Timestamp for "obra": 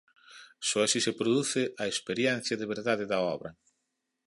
3.35-3.49